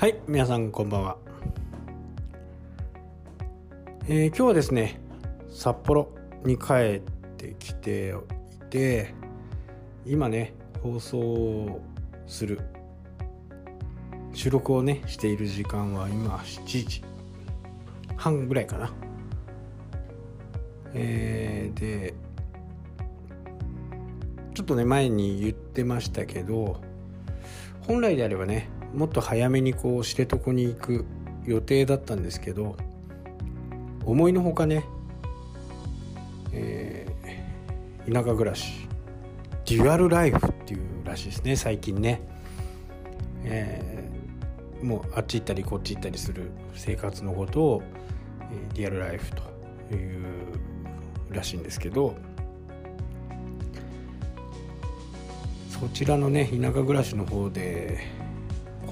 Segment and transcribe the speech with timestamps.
[0.00, 1.18] はい皆さんこんばんは、
[4.08, 4.98] えー、今日はですね
[5.50, 6.08] 札幌
[6.42, 7.00] に帰っ
[7.36, 8.14] てきて
[8.50, 9.14] いて
[10.06, 11.82] 今ね放送
[12.26, 12.62] する
[14.32, 17.04] 収録をねしている時間は今7時
[18.16, 18.94] 半ぐらいかな。
[20.94, 22.14] えー、で
[24.54, 26.80] ちょっとね前に言ってましたけど
[27.82, 31.04] 本来であればねもっと早めにこう知床に行く
[31.44, 32.76] 予定だったんですけど
[34.04, 34.84] 思いのほかね、
[36.52, 38.88] えー、田舎暮らし
[39.66, 42.20] デュアルライフっていうらしいですね最近ね、
[43.44, 47.82] えー、もうあっち行ったりこっち行ったりする生活のことを、
[48.50, 49.30] えー、デュアルライフ
[49.88, 50.24] という
[51.30, 52.16] らしいんですけど
[55.68, 58.00] そちらのね田舎暮らしの方で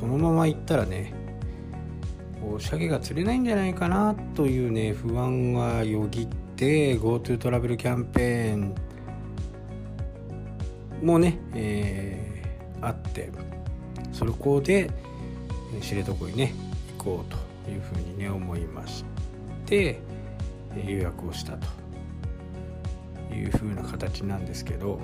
[0.00, 1.12] このまま行ったらね
[2.40, 8.74] こう鮭が釣れないんじゃないかなというね不安はよぎって GoTo トラベルキャンペーン
[11.02, 13.30] もね、えー、あって
[14.12, 14.90] そこで
[15.80, 16.54] 知床にね
[16.98, 19.04] 行こうというふうにね思いまし
[19.66, 20.00] て
[20.86, 25.00] 予約をしたというふうな形なんですけど、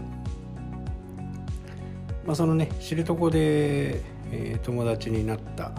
[2.26, 4.00] まあ、そのね知床で、
[4.32, 5.72] えー、友達になった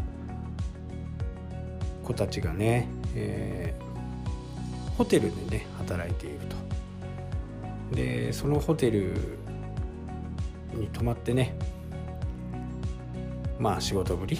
[2.03, 6.55] 子たちがね、えー、ホテルでね働いていると。
[7.95, 9.37] でそのホテル
[10.73, 11.55] に泊まってね
[13.59, 14.39] まあ仕事ぶり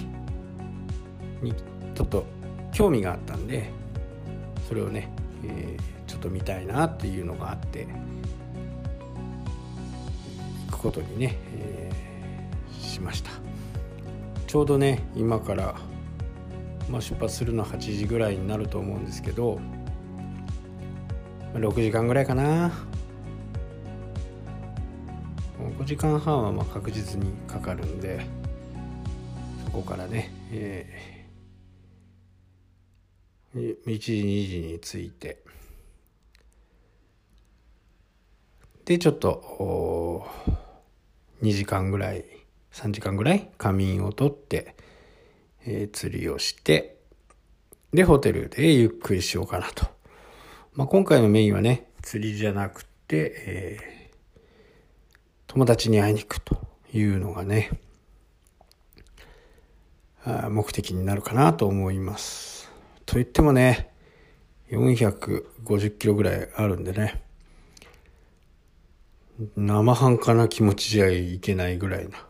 [1.40, 1.54] に
[1.94, 2.26] ちょっと
[2.72, 3.70] 興味があったんで
[4.68, 5.10] それをね、
[5.44, 7.86] えーちょっと見たいなっていうのがあって
[10.76, 13.30] くことにね、えー、しました。
[14.46, 15.74] ちょうどね今から、
[16.88, 19.60] まあ、出発するの8時ぐらいになると思うんですけど
[21.54, 22.72] 6時間ぐらいかな。
[25.78, 28.24] 5時間半はまあ確実にかかるんで
[29.64, 35.42] そこからね、えー、1時2時に着いて
[38.84, 40.26] でちょっと
[41.42, 42.24] 2時間ぐらい
[42.72, 44.76] 3時間ぐらい仮眠をとって、
[45.64, 46.96] えー、釣りをして
[47.92, 49.86] でホテルでゆっくりしようかなと、
[50.74, 54.40] まあ、今回のメインはね釣りじゃなくて、えー、
[55.46, 56.60] 友達に会いに行くと
[56.92, 57.70] いうのがね
[60.50, 62.68] 目的になるかなと思います。
[63.04, 63.92] と言ってもね
[64.70, 67.22] 450キロぐらいあるんでね。
[69.56, 72.26] 生半可な気持ちじゃいけないぐらいな。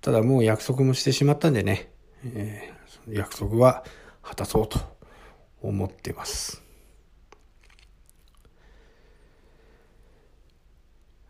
[0.00, 1.90] ただもう約束もしてしまったんでね、
[2.24, 3.84] えー、約束は
[4.22, 4.78] 果たそうと
[5.60, 6.62] 思ってます。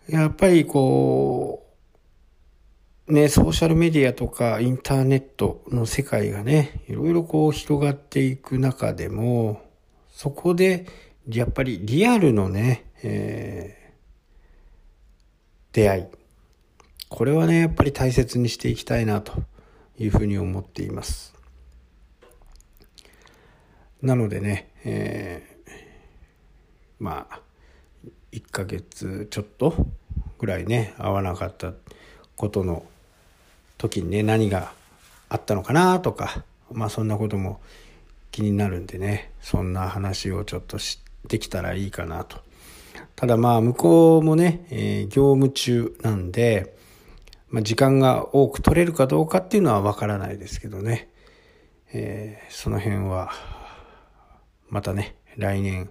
[0.08, 1.66] やっぱりこ
[3.08, 9.62] う、ね、ソーシャルメディアとかインターネットの世界がね、いろいろこう広がっていく中でも、
[10.10, 10.86] そこで
[11.28, 13.45] やっぱりリアルのね、えー
[15.76, 16.04] 出会い。
[17.10, 19.34] これはね、やっぱり大切にしていきたいなと
[19.98, 21.34] いうふうに思っています。
[24.00, 25.70] なのでね、えー、
[26.98, 27.40] まあ、
[28.32, 29.74] 1ヶ月ちょっと
[30.38, 31.74] ぐらいね、会わなかった
[32.36, 32.86] ことの
[33.76, 34.72] 時にね、何が
[35.28, 36.42] あったのかなとか、
[36.72, 37.60] まあそんなことも
[38.30, 42.45] 気になるんでね、そんな話をちょっとしてきたらいいかなと
[43.16, 46.76] ただまあ向こうもね、えー、業務中なんで、
[47.48, 51.08] まあ、時間が多く取れるかどうかっていうのはわからないですけどね、
[51.92, 53.30] えー、その辺は
[54.68, 55.90] またね、来年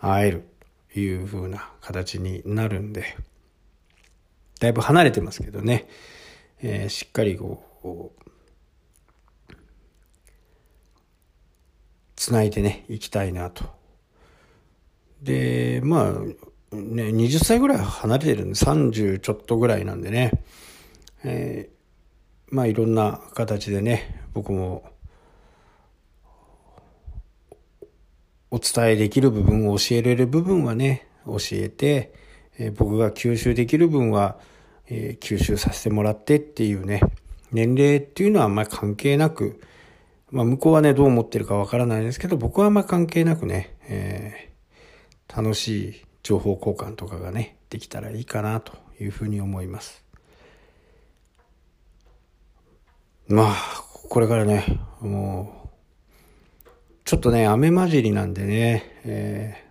[0.00, 0.48] 会える
[0.92, 3.16] という風な形になるんで、
[4.60, 5.88] だいぶ離れてますけどね、
[6.60, 8.28] えー、しっかりこう、
[12.16, 13.77] つないでね、行きたいなと。
[15.22, 16.12] で、まあ、
[16.74, 20.32] ね、20歳ぐらい離れてるんで、30ちょっとぐらいなんでね、
[21.24, 24.84] えー、まあいろんな形でね、僕も、
[28.50, 32.14] お伝えできる部分を教えれる部分はね、教えて、
[32.58, 34.38] えー、僕が吸収できる分は、
[34.88, 37.00] えー、吸収させてもらってっていうね、
[37.50, 39.60] 年齢っていうのはあんまり関係なく、
[40.30, 44.17] まあ向こうはね、どう思ってるかわからないですけど、僕はあんまり関係なくね、えー
[45.34, 50.04] 楽しい情報交換とかがね、できたらいいかなというふうに思います。
[53.28, 54.64] まあ、これからね、
[55.00, 55.68] もう、
[57.04, 59.64] ちょっとね、雨混じりなんでね、え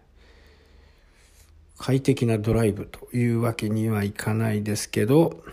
[1.78, 5.44] ー、快適なドライブというわけにはいかないですけど、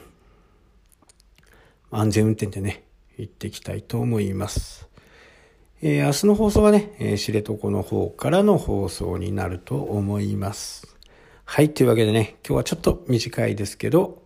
[1.90, 2.84] 安全運転でね、
[3.16, 4.88] 行っていきたいと思います。
[5.86, 10.96] えー、明日の放送はね、えー、知床の方からの放送になると思います。
[11.44, 14.22] はい、というわけでね、今日はちょっと短いですけど、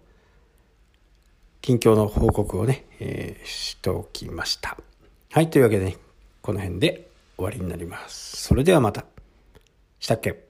[1.61, 4.79] 近況の報告をね、えー、しておきました。
[5.33, 5.97] はい、というわけでね、
[6.43, 8.37] この辺で終わりになります。
[8.37, 9.05] それではまた。
[9.99, 10.48] したっけ？